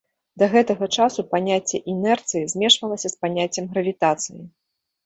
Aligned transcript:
Да 0.43 0.45
гэтага 0.53 0.87
часу 1.01 1.25
паняцце 1.35 1.83
інерцыі 1.95 2.43
змешвалася 2.55 3.07
з 3.17 3.21
паняццем 3.23 3.65
гравітацыі. 3.77 4.41